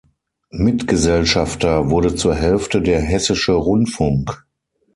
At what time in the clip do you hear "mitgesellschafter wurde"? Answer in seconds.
0.49-2.15